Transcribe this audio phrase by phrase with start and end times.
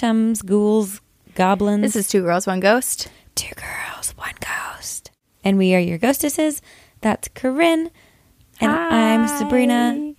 [0.00, 1.02] phantoms, ghouls,
[1.34, 1.82] goblins.
[1.82, 3.08] This is Two Girls, One Ghost.
[3.34, 5.10] Two Girls, One Ghost.
[5.44, 6.62] And we are your ghostesses.
[7.02, 7.90] That's Corinne.
[8.62, 10.14] And I'm Sabrina.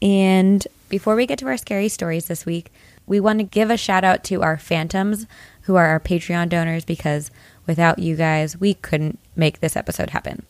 [0.00, 2.72] And before we get to our scary stories this week,
[3.06, 5.28] we want to give a shout out to our phantoms
[5.62, 7.30] who are our Patreon donors because
[7.64, 10.44] without you guys, we couldn't make this episode happen.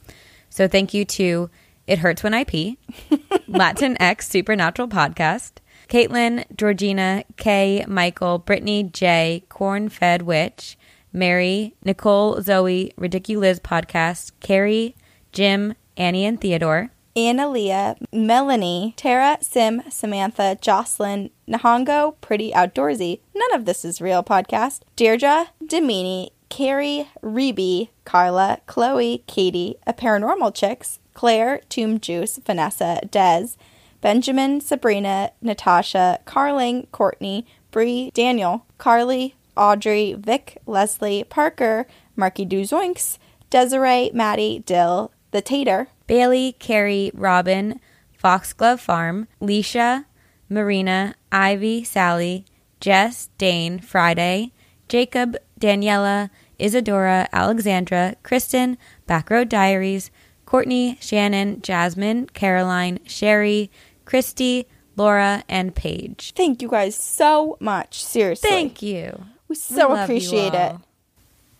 [0.49, 1.51] So thank you to
[1.87, 2.79] It Hurts When I Pee,
[3.47, 5.53] Latin X Supernatural Podcast,
[5.93, 10.79] Caitlin, Georgina, Kay, Michael, Brittany, Jay, Corn Fed Witch,
[11.13, 14.97] Mary, Nicole, Zoe, Ridiculous Podcast, Carrie,
[15.33, 16.89] Jim, Annie, and Theodore.
[17.15, 24.81] Analia, Melanie, Tara, Sim, Samantha, Jocelyn, Nahongo, Pretty Outdoorsy, None of This Is Real podcast,
[24.97, 33.59] Deirdre, Demini, Carrie, Reby, Carla, Chloe, Katie, A Paranormal Chicks, Claire, Tomb Juice, Vanessa, Dez,
[34.03, 41.87] Benjamin, Sabrina, Natasha, Carling, Courtney, Bree, Daniel, Carly, Audrey, Vic, Leslie, Parker,
[42.17, 47.81] Marky Duzoinks, Desiree, Maddie, Dill, The Tater, Bailey, Carrie, Robin,
[48.13, 50.05] Foxglove Farm, Leisha,
[50.49, 52.45] Marina, Ivy, Sally,
[52.81, 54.53] Jess, Dane, Friday,
[54.89, 58.77] Jacob, Daniela, Isadora, Alexandra, Kristen,
[59.09, 60.11] Backroad Diaries,
[60.45, 63.71] Courtney, Shannon, Jasmine, Caroline, Sherry,
[64.13, 66.35] Christy, Laura, and Paige.
[66.37, 68.05] Thank you guys so much.
[68.05, 68.47] Seriously.
[68.47, 69.25] Thank you.
[69.49, 70.77] We so appreciate it.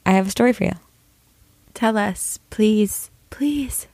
[0.05, 0.75] I have a story for you.
[1.73, 3.87] Tell us, please, please.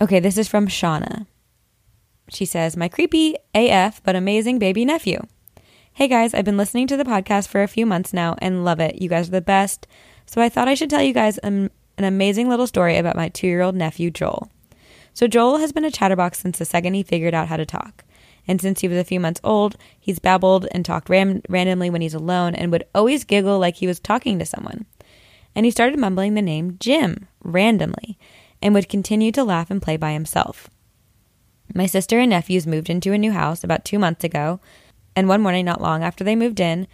[0.00, 1.26] Okay, this is from Shauna.
[2.30, 5.20] She says, My creepy AF but amazing baby nephew.
[5.92, 8.80] Hey guys, I've been listening to the podcast for a few months now and love
[8.80, 9.02] it.
[9.02, 9.86] You guys are the best.
[10.24, 13.28] So I thought I should tell you guys an, an amazing little story about my
[13.28, 14.50] two year old nephew, Joel.
[15.18, 18.04] So Joel has been a chatterbox since the second he figured out how to talk.
[18.46, 22.02] And since he was a few months old, he's babbled and talked ram- randomly when
[22.02, 24.86] he's alone and would always giggle like he was talking to someone.
[25.56, 28.16] And he started mumbling the name Jim randomly
[28.62, 30.70] and would continue to laugh and play by himself.
[31.74, 34.60] My sister and nephews moved into a new house about two months ago,
[35.16, 36.86] and one morning, not long after they moved in,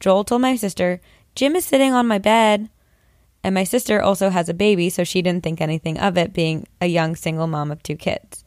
[0.00, 1.00] Joel told my sister,
[1.34, 2.68] Jim is sitting on my bed.
[3.42, 6.66] And my sister also has a baby, so she didn't think anything of it, being
[6.80, 8.44] a young single mom of two kids.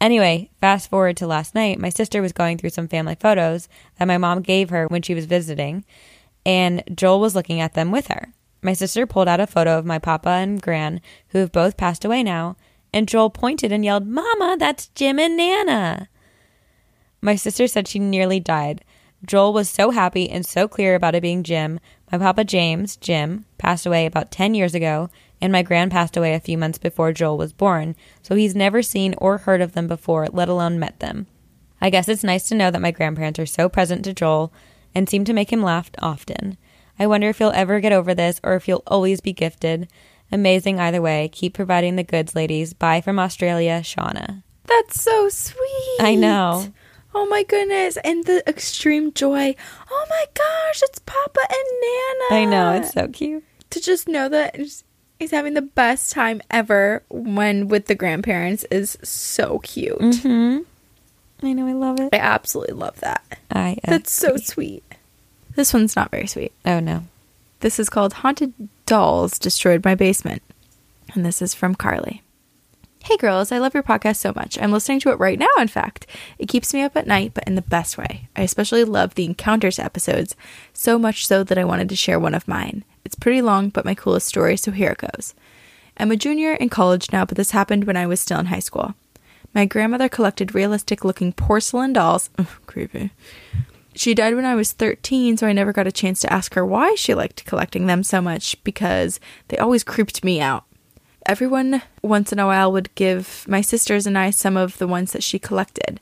[0.00, 3.68] Anyway, fast forward to last night, my sister was going through some family photos
[3.98, 5.84] that my mom gave her when she was visiting,
[6.44, 8.34] and Joel was looking at them with her.
[8.60, 12.04] My sister pulled out a photo of my papa and gran, who have both passed
[12.04, 12.56] away now,
[12.92, 16.08] and Joel pointed and yelled, Mama, that's Jim and Nana.
[17.20, 18.84] My sister said she nearly died.
[19.24, 21.80] Joel was so happy and so clear about it being Jim.
[22.12, 25.10] My papa James, Jim, passed away about 10 years ago,
[25.40, 28.82] and my gran passed away a few months before Joel was born, so he's never
[28.82, 31.26] seen or heard of them before, let alone met them.
[31.80, 34.52] I guess it's nice to know that my grandparents are so present to Joel
[34.94, 36.56] and seem to make him laugh often.
[36.98, 39.88] I wonder if he'll ever get over this or if he'll always be gifted.
[40.30, 41.28] Amazing either way.
[41.32, 42.72] Keep providing the goods, ladies.
[42.72, 44.42] Bye from Australia, Shauna.
[44.66, 45.96] That's so sweet.
[46.00, 46.72] I know.
[47.14, 47.96] Oh my goodness.
[47.98, 49.54] And the extreme joy.
[49.90, 52.42] Oh my gosh, it's Papa and Nana.
[52.42, 53.44] I know, it's so cute.
[53.70, 58.98] to just know that he's having the best time ever when with the grandparents is
[59.02, 59.98] so cute.
[59.98, 61.46] Mm-hmm.
[61.46, 62.10] I know, I love it.
[62.12, 63.38] I absolutely love that.
[63.50, 64.82] I uh, That's so sweet.
[65.54, 66.52] This one's not very sweet.
[66.64, 67.04] Oh no.
[67.60, 68.52] This is called Haunted
[68.86, 70.42] Dolls Destroyed My Basement.
[71.14, 72.22] And this is from Carly.
[73.04, 74.58] Hey girls, I love your podcast so much.
[74.58, 76.06] I'm listening to it right now, in fact.
[76.38, 78.28] It keeps me up at night, but in the best way.
[78.34, 80.34] I especially love the encounters episodes,
[80.72, 82.82] so much so that I wanted to share one of mine.
[83.04, 85.34] It's pretty long, but my coolest story, so here it goes.
[85.98, 88.58] I'm a junior in college now, but this happened when I was still in high
[88.58, 88.94] school.
[89.52, 92.30] My grandmother collected realistic looking porcelain dolls.
[92.38, 93.10] Ugh, creepy.
[93.94, 96.64] She died when I was 13, so I never got a chance to ask her
[96.64, 100.64] why she liked collecting them so much because they always creeped me out.
[101.26, 105.12] Everyone once in a while would give my sisters and I some of the ones
[105.12, 106.00] that she collected.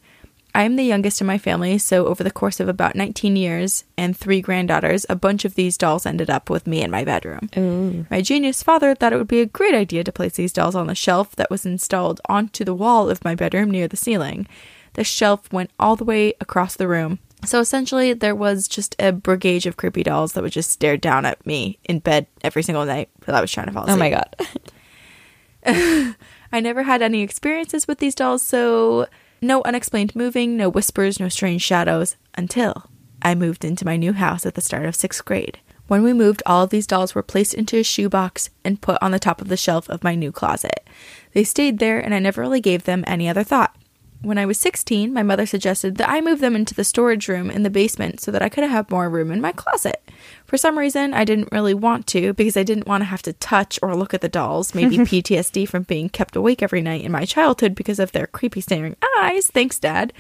[0.55, 3.85] I am the youngest in my family, so over the course of about 19 years
[3.97, 7.49] and three granddaughters, a bunch of these dolls ended up with me in my bedroom.
[7.57, 8.05] Ooh.
[8.11, 10.89] My genius father thought it would be a great idea to place these dolls on
[10.89, 14.47] the shelf that was installed onto the wall of my bedroom near the ceiling.
[14.95, 17.19] The shelf went all the way across the room.
[17.47, 21.25] So essentially, there was just a brigade of creepy dolls that would just stare down
[21.25, 23.97] at me in bed every single night while I was trying to fall asleep.
[23.97, 24.37] Oh my god.
[26.53, 29.07] I never had any experiences with these dolls, so
[29.41, 32.91] no unexplained moving, no whispers, no strange shadows until
[33.23, 35.59] I moved into my new house at the start of sixth grade.
[35.87, 39.11] When we moved, all of these dolls were placed into a shoebox and put on
[39.11, 40.89] the top of the shelf of my new closet.
[41.33, 43.77] They stayed there, and I never really gave them any other thought.
[44.23, 47.51] When I was 16, my mother suggested that I move them into the storage room
[47.51, 50.09] in the basement so that I could have more room in my closet.
[50.53, 53.33] For some reason, I didn't really want to because I didn't want to have to
[53.33, 57.11] touch or look at the dolls, maybe PTSD from being kept awake every night in
[57.11, 59.49] my childhood because of their creepy staring eyes.
[59.49, 60.13] Thanks, Dad.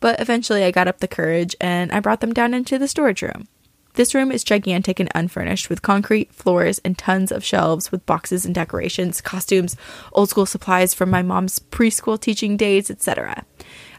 [0.00, 3.20] But eventually, I got up the courage and I brought them down into the storage
[3.20, 3.46] room.
[3.92, 8.46] This room is gigantic and unfurnished with concrete floors and tons of shelves with boxes
[8.46, 9.76] and decorations, costumes,
[10.14, 13.44] old school supplies from my mom's preschool teaching days, etc.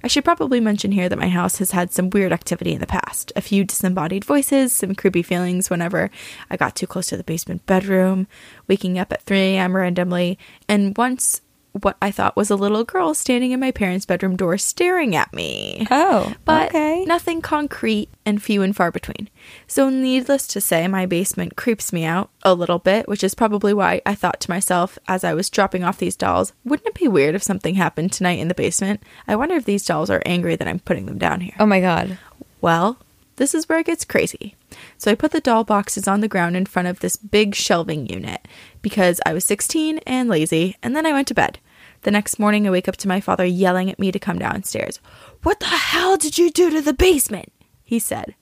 [0.06, 2.86] I should probably mention here that my house has had some weird activity in the
[2.86, 3.32] past.
[3.36, 6.12] A few disembodied voices, some creepy feelings whenever
[6.48, 8.28] I got too close to the basement bedroom,
[8.68, 9.76] waking up at 3 a.m.
[9.76, 10.38] randomly,
[10.70, 11.42] and once
[11.82, 15.34] what I thought was a little girl standing in my parents' bedroom door staring at
[15.34, 15.86] me.
[15.92, 17.04] Oh, But okay.
[17.06, 19.30] nothing concrete and few and far between.
[19.68, 23.74] So, needless to say, my basement creeps me out a little bit, which is probably
[23.74, 27.08] why I thought to myself as I was dropping off these dolls, wouldn't it be
[27.08, 29.04] weird if something happened tonight in the basement?
[29.28, 31.56] I wonder if these dolls are angry that I'm putting them down here.
[31.60, 32.18] Oh my god.
[32.62, 32.98] Well,
[33.36, 34.56] this is where it gets crazy.
[34.98, 38.08] So I put the doll boxes on the ground in front of this big shelving
[38.08, 38.48] unit
[38.82, 41.60] because I was 16 and lazy, and then I went to bed.
[42.06, 45.00] The next morning, I wake up to my father yelling at me to come downstairs.
[45.42, 47.52] What the hell did you do to the basement?
[47.84, 48.36] He said.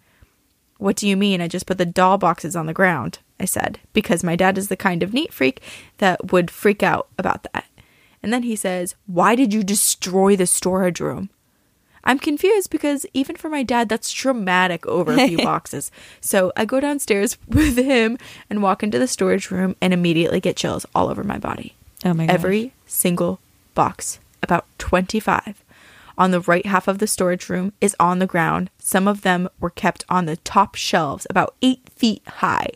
[0.79, 1.39] What do you mean?
[1.39, 4.67] I just put the doll boxes on the ground, I said, because my dad is
[4.67, 5.61] the kind of neat freak
[5.99, 7.63] that would freak out about that.
[8.21, 11.29] And then he says, Why did you destroy the storage room?
[12.03, 15.89] I'm confused because even for my dad, that's traumatic over a few boxes.
[16.19, 18.17] So I go downstairs with him
[18.49, 21.77] and walk into the storage room and immediately get chills all over my body.
[22.03, 22.33] Oh my god.
[22.33, 23.39] Every single
[23.73, 25.63] box, about 25,
[26.17, 28.69] on the right half of the storage room is on the ground.
[28.77, 32.69] Some of them were kept on the top shelves, about eight feet high,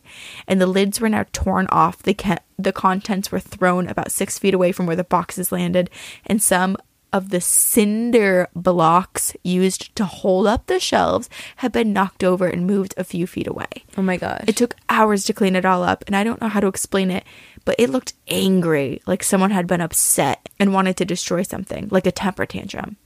[0.47, 2.01] and the lids were now torn off.
[2.01, 5.89] The, ca- the contents were thrown about six feet away from where the boxes landed,
[6.25, 6.77] and some
[7.17, 12.67] of the cinder blocks used to hold up the shelves had been knocked over and
[12.67, 13.67] moved a few feet away.
[13.97, 14.45] Oh my gosh.
[14.47, 17.11] It took hours to clean it all up, and I don't know how to explain
[17.11, 17.25] it,
[17.65, 22.05] but it looked angry, like someone had been upset and wanted to destroy something, like
[22.05, 22.97] a temper tantrum.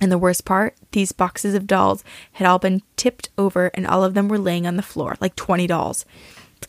[0.00, 4.04] And the worst part, these boxes of dolls had all been tipped over and all
[4.04, 6.06] of them were laying on the floor, like 20 dolls.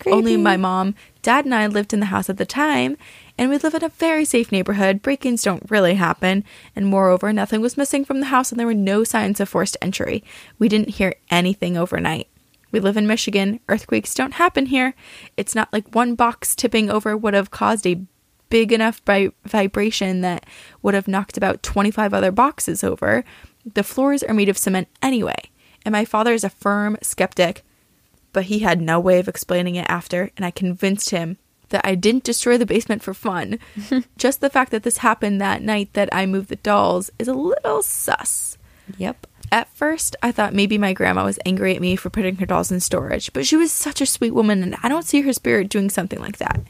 [0.05, 2.97] Only my mom, dad, and I lived in the house at the time,
[3.37, 5.01] and we live in a very safe neighborhood.
[5.01, 6.43] Break ins don't really happen,
[6.75, 9.77] and moreover, nothing was missing from the house and there were no signs of forced
[9.81, 10.23] entry.
[10.57, 12.27] We didn't hear anything overnight.
[12.71, 13.59] We live in Michigan.
[13.67, 14.93] Earthquakes don't happen here.
[15.37, 18.01] It's not like one box tipping over would have caused a
[18.49, 20.45] big enough vi- vibration that
[20.81, 23.23] would have knocked about 25 other boxes over.
[23.73, 25.49] The floors are made of cement anyway.
[25.85, 27.63] And my father is a firm skeptic,
[28.33, 31.37] but he had no way of explaining it after, and I convinced him
[31.69, 33.59] that I didn't destroy the basement for fun.
[34.17, 37.33] Just the fact that this happened that night that I moved the dolls is a
[37.33, 38.57] little sus.
[38.97, 39.27] Yep.
[39.51, 42.71] At first, I thought maybe my grandma was angry at me for putting her dolls
[42.71, 45.69] in storage, but she was such a sweet woman, and I don't see her spirit
[45.69, 46.61] doing something like that.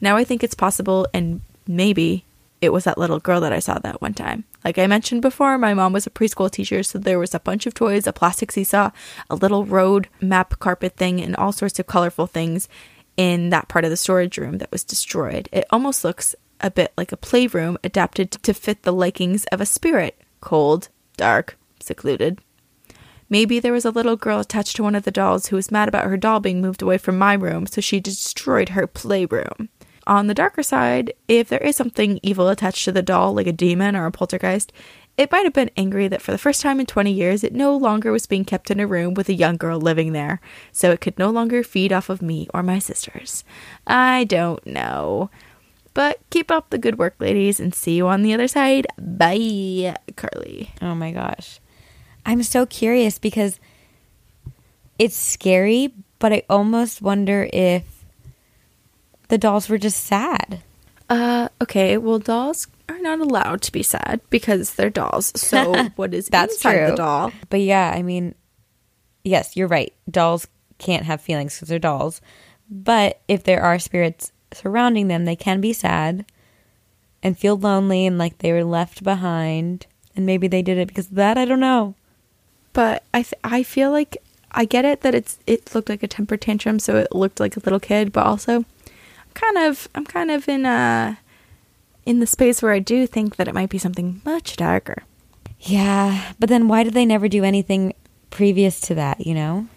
[0.00, 2.24] Now I think it's possible, and maybe
[2.60, 4.44] it was that little girl that I saw that one time.
[4.64, 7.66] Like I mentioned before, my mom was a preschool teacher, so there was a bunch
[7.66, 8.90] of toys, a plastic seesaw,
[9.28, 12.68] a little road map carpet thing, and all sorts of colorful things
[13.16, 15.48] in that part of the storage room that was destroyed.
[15.52, 19.66] It almost looks a bit like a playroom adapted to fit the likings of a
[19.66, 22.38] spirit cold, dark, secluded.
[23.30, 25.88] Maybe there was a little girl attached to one of the dolls who was mad
[25.88, 29.70] about her doll being moved away from my room, so she destroyed her playroom.
[30.06, 33.52] On the darker side, if there is something evil attached to the doll, like a
[33.52, 34.72] demon or a poltergeist,
[35.16, 37.76] it might have been angry that for the first time in 20 years, it no
[37.76, 40.40] longer was being kept in a room with a young girl living there,
[40.72, 43.44] so it could no longer feed off of me or my sisters.
[43.86, 45.30] I don't know.
[45.94, 48.88] But keep up the good work, ladies, and see you on the other side.
[48.98, 50.72] Bye, Carly.
[50.82, 51.60] Oh my gosh.
[52.26, 53.60] I'm so curious because
[54.98, 57.93] it's scary, but I almost wonder if
[59.34, 60.62] the dolls were just sad.
[61.10, 61.96] Uh, okay.
[61.98, 65.32] Well, dolls are not allowed to be sad because they're dolls.
[65.34, 66.86] So what is That's inside true.
[66.90, 67.32] the doll?
[67.50, 68.36] But yeah, I mean,
[69.24, 69.92] yes, you're right.
[70.08, 70.46] Dolls
[70.78, 72.20] can't have feelings because they're dolls.
[72.70, 76.24] But if there are spirits surrounding them, they can be sad
[77.24, 79.88] and feel lonely and like they were left behind.
[80.14, 81.36] And maybe they did it because of that.
[81.36, 81.96] I don't know.
[82.72, 84.16] But I th- I feel like
[84.52, 87.56] I get it that it's it looked like a temper tantrum, so it looked like
[87.56, 88.12] a little kid.
[88.12, 88.64] But also,
[89.34, 91.16] kind of I'm kind of in uh
[92.06, 95.04] in the space where I do think that it might be something much darker.
[95.60, 96.32] Yeah.
[96.38, 97.94] But then why did they never do anything
[98.30, 99.68] previous to that, you know?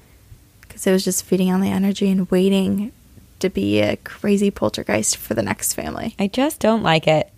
[0.77, 2.91] because it was just feeding on the energy and waiting
[3.39, 6.15] to be a crazy poltergeist for the next family.
[6.19, 7.31] I just don't like it.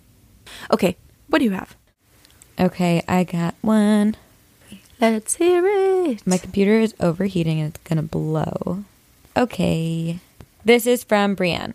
[0.70, 0.98] Okay,
[1.28, 1.74] what do you have?
[2.58, 4.16] Okay, I got one.
[5.00, 6.26] Let's hear it.
[6.26, 8.84] My computer is overheating and it's gonna blow.
[9.34, 10.20] Okay.
[10.62, 11.72] This is from Brienne.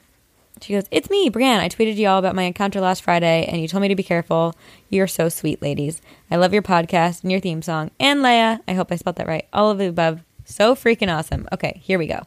[0.61, 1.59] She goes, It's me, Brienne.
[1.59, 4.03] I tweeted you all about my encounter last Friday and you told me to be
[4.03, 4.55] careful.
[4.89, 6.01] You're so sweet, ladies.
[6.31, 7.91] I love your podcast and your theme song.
[7.99, 9.47] And Leia, I hope I spelled that right.
[9.53, 10.21] All of the above.
[10.45, 11.47] So freaking awesome.
[11.51, 12.25] Okay, here we go.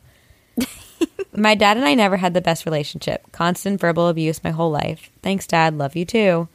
[1.32, 3.30] my dad and I never had the best relationship.
[3.32, 5.11] Constant verbal abuse my whole life.
[5.23, 5.78] Thanks, Dad.
[5.78, 6.49] Love you too.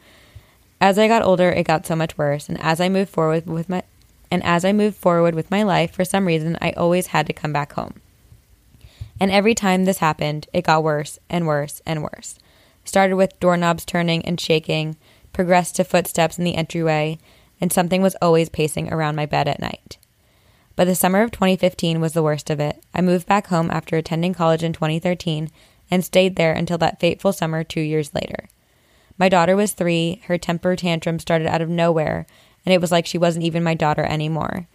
[0.80, 3.68] As I got older, it got so much worse, and as I moved forward with
[3.68, 3.82] my
[4.30, 7.32] and as I moved forward with my life, for some reason, I always had to
[7.32, 7.94] come back home.
[9.20, 12.38] And every time this happened, it got worse and worse and worse.
[12.84, 14.96] Started with doorknobs turning and shaking,
[15.32, 17.18] progressed to footsteps in the entryway,
[17.60, 19.98] and something was always pacing around my bed at night.
[20.76, 22.82] But the summer of 2015 was the worst of it.
[22.92, 25.50] I moved back home after attending college in 2013
[25.90, 28.48] and stayed there until that fateful summer two years later.
[29.16, 32.26] My daughter was three, her temper tantrum started out of nowhere,
[32.66, 34.66] and it was like she wasn't even my daughter anymore.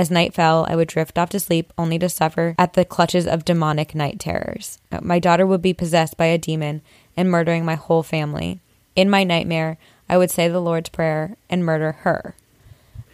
[0.00, 3.26] As night fell, I would drift off to sleep only to suffer at the clutches
[3.26, 4.78] of demonic night terrors.
[4.90, 6.80] Uh, my daughter would be possessed by a demon
[7.18, 8.60] and murdering my whole family.
[8.96, 9.76] In my nightmare,
[10.08, 12.34] I would say the Lord's Prayer and murder her.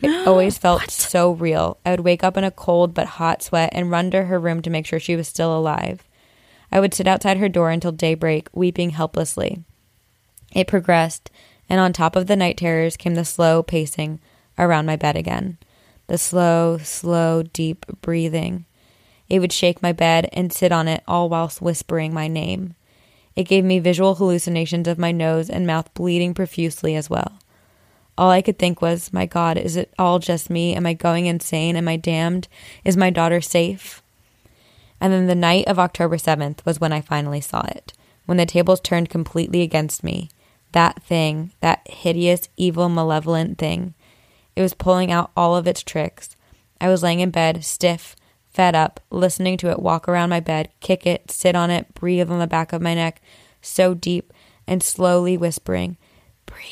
[0.00, 0.90] It always felt what?
[0.92, 1.76] so real.
[1.84, 4.62] I would wake up in a cold but hot sweat and run to her room
[4.62, 6.04] to make sure she was still alive.
[6.70, 9.64] I would sit outside her door until daybreak, weeping helplessly.
[10.52, 11.32] It progressed,
[11.68, 14.20] and on top of the night terrors came the slow pacing
[14.56, 15.58] around my bed again.
[16.06, 18.64] The slow, slow, deep breathing.
[19.28, 22.74] It would shake my bed and sit on it all whilst whispering my name.
[23.34, 27.38] It gave me visual hallucinations of my nose and mouth bleeding profusely as well.
[28.16, 30.74] All I could think was, My God, is it all just me?
[30.74, 31.76] Am I going insane?
[31.76, 32.48] Am I damned?
[32.84, 34.00] Is my daughter safe?
[35.00, 37.92] And then the night of October 7th was when I finally saw it,
[38.24, 40.30] when the tables turned completely against me.
[40.72, 43.92] That thing, that hideous, evil, malevolent thing.
[44.56, 46.34] It was pulling out all of its tricks.
[46.80, 48.16] I was laying in bed, stiff,
[48.48, 52.30] fed up, listening to it walk around my bed, kick it, sit on it, breathe
[52.30, 53.20] on the back of my neck,
[53.60, 54.32] so deep,
[54.66, 55.98] and slowly whispering,
[56.46, 56.62] Brienne.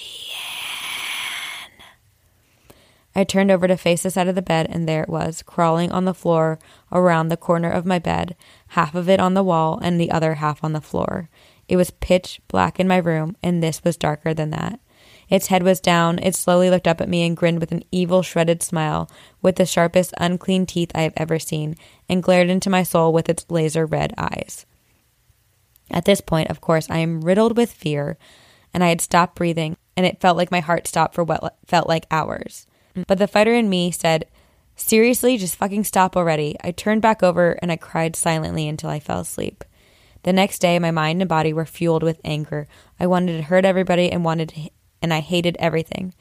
[3.14, 5.92] I turned over to face the side of the bed, and there it was, crawling
[5.92, 6.58] on the floor
[6.90, 8.34] around the corner of my bed,
[8.68, 11.28] half of it on the wall and the other half on the floor.
[11.68, 14.80] It was pitch black in my room, and this was darker than that.
[15.28, 16.19] Its head was down.
[16.19, 19.11] It slowly looked up at me and grinned with an evil, shredded smile,
[19.43, 21.76] with the sharpest, unclean teeth I have ever seen,
[22.09, 24.66] and glared into my soul with its laser red eyes.
[25.90, 28.16] At this point, of course, I am riddled with fear,
[28.73, 31.88] and I had stopped breathing, and it felt like my heart stopped for what felt
[31.88, 32.66] like hours.
[33.07, 34.26] But the fighter in me said,
[34.76, 36.57] Seriously, just fucking stop already.
[36.62, 39.64] I turned back over and I cried silently until I fell asleep.
[40.25, 42.66] The next day, my mind and body were fueled with anger.
[42.99, 44.71] I wanted to hurt everybody and wanted to,
[45.04, 46.14] and I hated everything.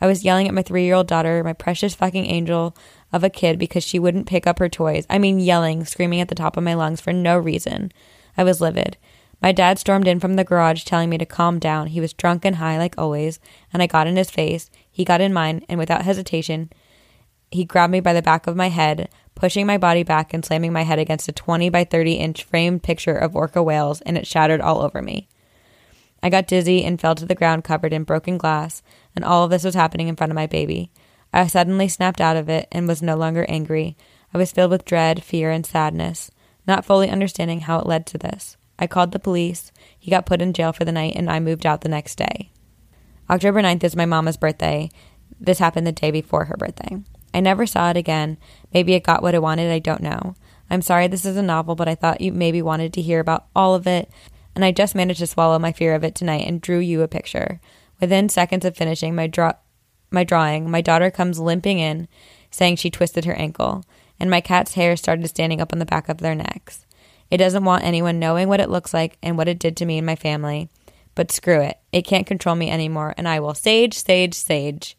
[0.00, 2.76] I was yelling at my three year old daughter, my precious fucking angel
[3.12, 5.04] of a kid, because she wouldn't pick up her toys.
[5.10, 7.90] I mean, yelling, screaming at the top of my lungs for no reason.
[8.36, 8.96] I was livid.
[9.42, 11.88] My dad stormed in from the garage telling me to calm down.
[11.88, 13.40] He was drunk and high, like always,
[13.72, 14.70] and I got in his face.
[14.90, 16.70] He got in mine, and without hesitation,
[17.50, 20.72] he grabbed me by the back of my head, pushing my body back and slamming
[20.72, 24.26] my head against a 20 by 30 inch framed picture of orca whales, and it
[24.26, 25.28] shattered all over me.
[26.22, 28.82] I got dizzy and fell to the ground covered in broken glass,
[29.14, 30.90] and all of this was happening in front of my baby.
[31.32, 33.96] I suddenly snapped out of it and was no longer angry.
[34.32, 36.30] I was filled with dread, fear, and sadness,
[36.66, 38.56] not fully understanding how it led to this.
[38.78, 39.72] I called the police.
[39.98, 42.50] He got put in jail for the night, and I moved out the next day.
[43.28, 44.90] October 9th is my mama's birthday.
[45.40, 46.98] This happened the day before her birthday.
[47.34, 48.38] I never saw it again.
[48.72, 50.34] Maybe it got what it wanted, I don't know.
[50.70, 53.46] I'm sorry this is a novel, but I thought you maybe wanted to hear about
[53.54, 54.10] all of it,
[54.58, 57.08] and I just managed to swallow my fear of it tonight and drew you a
[57.08, 57.60] picture.
[58.00, 59.52] Within seconds of finishing my draw
[60.10, 62.08] my drawing, my daughter comes limping in,
[62.50, 63.84] saying she twisted her ankle,
[64.18, 66.86] and my cat's hair started standing up on the back of their necks.
[67.30, 69.98] It doesn't want anyone knowing what it looks like and what it did to me
[69.98, 70.68] and my family.
[71.14, 71.78] But screw it.
[71.92, 74.97] It can't control me anymore, and I will sage, sage, sage.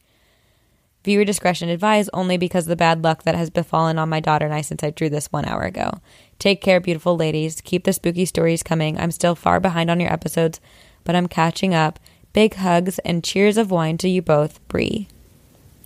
[1.03, 4.45] Viewer discretion advised only because of the bad luck that has befallen on my daughter
[4.45, 6.01] and I since I drew this one hour ago.
[6.39, 7.61] Take care, beautiful ladies.
[7.61, 8.99] Keep the spooky stories coming.
[8.99, 10.59] I'm still far behind on your episodes,
[11.03, 11.99] but I'm catching up.
[12.33, 15.07] Big hugs and cheers of wine to you both, Bree.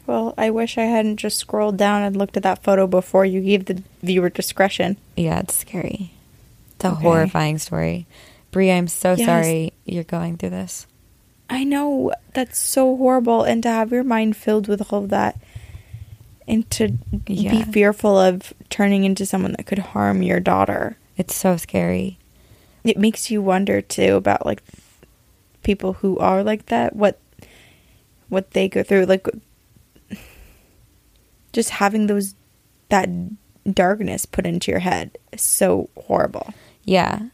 [0.06, 3.40] Well, I wish I hadn't just scrolled down and looked at that photo before you
[3.40, 4.98] gave the viewer discretion.
[5.16, 6.12] Yeah, it's scary.
[6.76, 7.02] It's a okay.
[7.02, 8.06] horrifying story.
[8.52, 9.26] Bree, I'm so yes.
[9.26, 10.86] sorry you're going through this.
[11.54, 15.40] I know that's so horrible, and to have your mind filled with all of that,
[16.48, 17.52] and to yeah.
[17.52, 20.98] be fearful of turning into someone that could harm your daughter.
[21.16, 22.18] It's so scary.
[22.84, 24.64] It makes you wonder too about like
[25.62, 26.96] people who are like that.
[26.96, 27.20] What
[28.34, 29.06] what they go through.
[29.06, 29.28] Like,
[31.54, 32.36] just having those,
[32.90, 33.08] that
[33.72, 36.54] darkness put into your head is so horrible.
[36.84, 37.30] Yeah.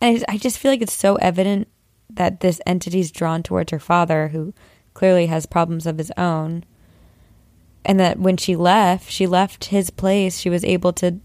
[0.00, 1.66] And I just feel like it's so evident
[2.14, 4.52] that this entity's drawn towards her father, who
[4.94, 6.64] clearly has problems of his own.
[7.84, 11.18] And that when she left, she left his place, she was able to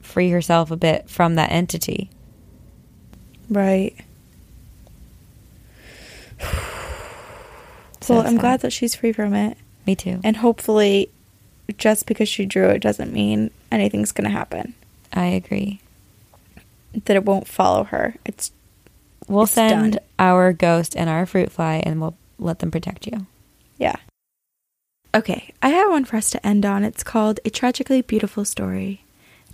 [0.00, 2.10] free herself a bit from that entity.
[3.48, 3.94] Right.
[8.00, 8.40] So well, I'm sad.
[8.40, 9.56] glad that she's free from it.
[9.86, 10.20] Me too.
[10.22, 11.08] And hopefully,
[11.78, 14.74] just because she drew it doesn't mean anything's going to happen.
[15.14, 15.80] I agree.
[17.06, 18.16] That it won't follow her.
[18.26, 18.52] It's
[19.28, 20.00] We'll It's send done.
[20.18, 23.26] our ghost and our fruit fly and we'll let them protect you.
[23.78, 23.96] Yeah.
[25.14, 26.82] Okay, I have one for us to end on.
[26.84, 29.04] It's called A Tragically Beautiful Story.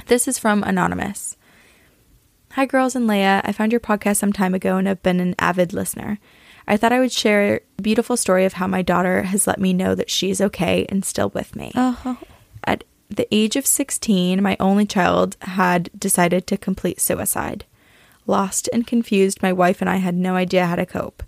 [0.06, 1.36] This is from Anonymous.
[2.52, 3.42] Hi, girls and Leia.
[3.44, 6.18] I found your podcast some time ago and have been an avid listener.
[6.66, 9.72] I thought I would share a beautiful story of how my daughter has let me
[9.72, 11.72] know that she's okay and still with me.
[11.74, 12.18] Oh,
[12.64, 17.64] At the age of 16, my only child had decided to complete suicide.
[18.30, 21.24] Lost and confused, my wife and I had no idea how to cope.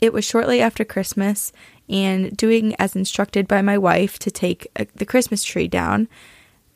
[0.00, 1.52] It was shortly after Christmas,
[1.88, 6.08] and doing as instructed by my wife to take uh, the Christmas tree down,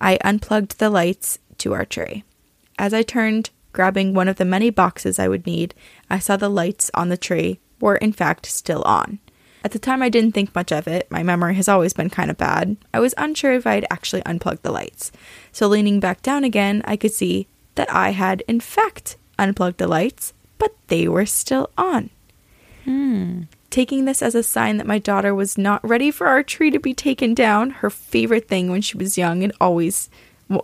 [0.00, 2.23] I unplugged the lights to our tree.
[2.78, 5.75] As I turned, grabbing one of the many boxes I would need,
[6.08, 9.18] I saw the lights on the tree were in fact still on.
[9.64, 11.11] At the time, I didn't think much of it.
[11.11, 12.76] My memory has always been kind of bad.
[12.94, 15.11] I was unsure if I had actually unplugged the lights.
[15.50, 19.87] So, leaning back down again, I could see that I had, in fact, unplugged the
[19.87, 22.11] lights, but they were still on.
[22.85, 23.43] Hmm.
[23.71, 26.79] Taking this as a sign that my daughter was not ready for our tree to
[26.79, 30.09] be taken down, her favorite thing when she was young and always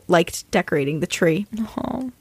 [0.08, 1.46] liked decorating the tree.
[1.76, 2.12] oh.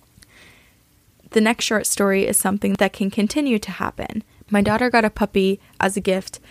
[1.32, 4.24] The next short story is something that can continue to happen.
[4.50, 6.42] My daughter got a puppy as a gift,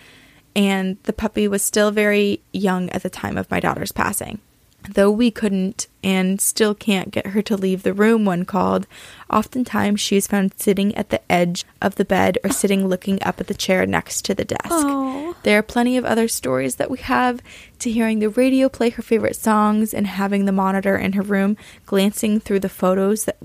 [0.55, 4.39] and the puppy was still very young at the time of my daughter's passing.
[4.89, 8.87] Though we couldn't and still can't get her to leave the room when called,
[9.29, 13.39] oftentimes she is found sitting at the edge of the bed or sitting looking up
[13.39, 14.69] at the chair next to the desk.
[14.71, 15.35] Oh.
[15.43, 17.41] There are plenty of other stories that we have
[17.79, 21.57] to hearing the radio play her favorite songs and having the monitor in her room
[21.85, 23.37] glancing through the photos that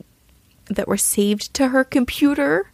[0.68, 2.70] that were saved to her computer.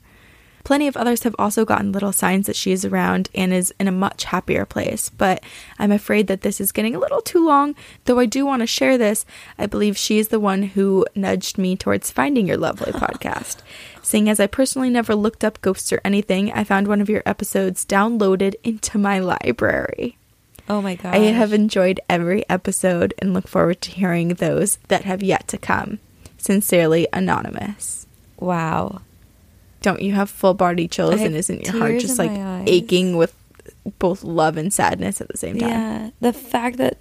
[0.64, 3.88] Plenty of others have also gotten little signs that she is around and is in
[3.88, 5.42] a much happier place, but
[5.78, 7.74] I'm afraid that this is getting a little too long.
[8.04, 9.26] Though I do want to share this,
[9.58, 13.58] I believe she is the one who nudged me towards finding your lovely podcast.
[14.02, 17.22] Seeing as I personally never looked up ghosts or anything, I found one of your
[17.26, 20.16] episodes downloaded into my library.
[20.68, 21.14] Oh my god.
[21.14, 25.58] I have enjoyed every episode and look forward to hearing those that have yet to
[25.58, 25.98] come.
[26.38, 28.06] Sincerely, Anonymous.
[28.38, 29.02] Wow.
[29.82, 32.30] Don't you have full body chills and isn't your heart just like
[32.66, 33.34] aching with
[33.98, 35.68] both love and sadness at the same time?
[35.68, 36.10] Yeah.
[36.20, 36.98] The fact that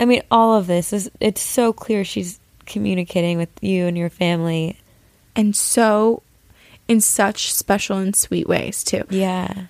[0.00, 4.10] I mean all of this is it's so clear she's communicating with you and your
[4.10, 4.76] family.
[5.36, 6.22] And so,
[6.88, 9.02] in such special and sweet ways, too.
[9.10, 9.66] Yeah.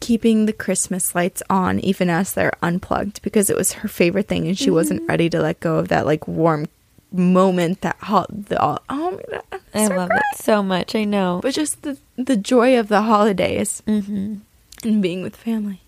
[0.00, 4.46] Keeping the Christmas lights on even as they're unplugged because it was her favorite thing
[4.46, 5.10] and she wasn't Mm-hmm.
[5.10, 6.66] ready to let go of that like warm
[7.12, 10.94] moment that ho- the oh my God, I'm I so love it so much.
[10.94, 11.40] I know.
[11.42, 14.36] but just the the joy of the holidays hmm
[14.84, 15.80] and being with family.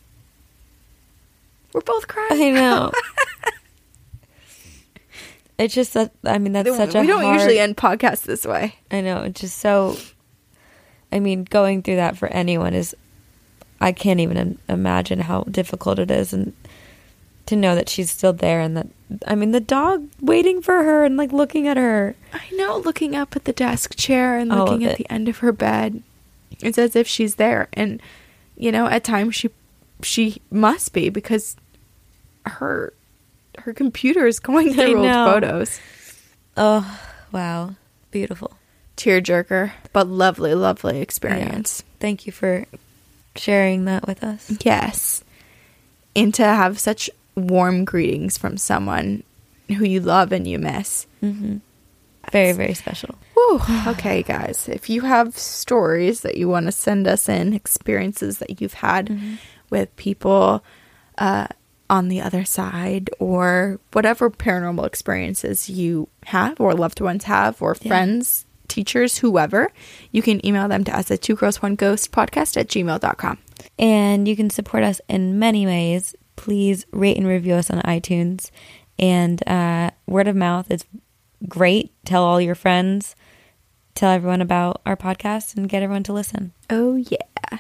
[1.73, 2.29] We're both crying.
[2.33, 2.91] I know.
[5.59, 8.45] it's just that I mean that's such a We don't hard, usually end podcasts this
[8.45, 8.77] way.
[8.91, 9.23] I know.
[9.23, 9.97] It's just so.
[11.13, 12.95] I mean, going through that for anyone is.
[13.83, 16.53] I can't even imagine how difficult it is, and
[17.51, 18.87] to know that she's still there, and that
[19.27, 22.15] I mean, the dog waiting for her and like looking at her.
[22.33, 25.39] I know, looking up at the desk chair and All looking at the end of
[25.39, 26.03] her bed.
[26.63, 28.01] It's as if she's there, and
[28.57, 29.51] you know, at times she
[30.03, 31.57] she must be because
[32.47, 32.93] her
[33.59, 35.81] her computer is going through old photos.
[36.57, 37.01] Oh
[37.33, 37.75] wow,
[38.11, 38.53] beautiful.
[38.97, 41.83] Tearjerker, but lovely, lovely experience.
[41.99, 42.67] Thank you for
[43.35, 44.53] sharing that with us.
[44.63, 45.25] Yes.
[46.15, 47.09] And to have such
[47.49, 49.23] warm greetings from someone
[49.69, 51.07] who you love and you miss.
[51.21, 51.57] hmm
[52.33, 53.15] Very very special.
[53.35, 53.61] Whew.
[53.87, 54.69] Okay, guys.
[54.69, 59.07] If you have stories that you want to send us in, experiences that you've had
[59.09, 59.35] Mm-hmm.
[59.71, 60.63] with people
[61.19, 61.47] uh,
[61.89, 67.77] on the other side, or whatever paranormal experiences you have, or loved ones have, or
[67.81, 67.89] Yeah.
[67.89, 69.73] friends, teachers, whoever,
[70.13, 73.39] you can email them to us at two girls one ghost podcast at gmail.com.
[73.79, 76.15] And you can support us in many ways.
[76.37, 78.51] Please rate and review us on iTunes.
[78.99, 80.85] And uh, word of mouth is
[81.49, 81.93] great.
[82.05, 83.17] Tell all your friends,
[83.95, 86.53] tell everyone about our podcast, and get everyone to listen.
[86.69, 87.59] Oh, yeah.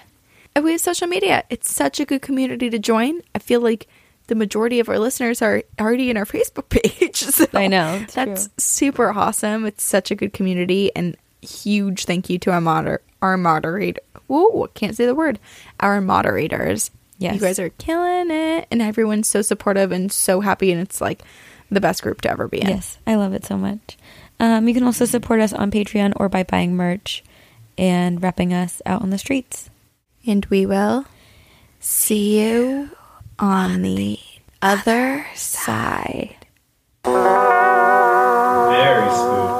[0.54, 1.44] And we have social media.
[1.48, 3.20] It's such a good community to join.
[3.34, 3.86] I feel like
[4.26, 7.16] the majority of our listeners are already in our Facebook page.
[7.18, 8.52] So I know, That's true.
[8.58, 9.64] super awesome.
[9.64, 14.00] It's such a good community and huge thank you to our moder our moderator.
[14.26, 15.38] Whoa, can't say the word.
[15.80, 16.90] Our moderators.
[17.20, 17.34] Yes.
[17.34, 21.22] You guys are killing it and everyone's so supportive and so happy and it's like
[21.70, 22.68] the best group to ever be in.
[22.68, 23.98] Yes, I love it so much.
[24.40, 27.22] Um, you can also support us on Patreon or by buying merch
[27.76, 29.68] and repping us out on the streets.
[30.26, 31.04] And we will
[31.78, 32.88] see you
[33.38, 34.18] on the
[34.62, 36.36] other side.
[37.04, 39.59] Very spooky.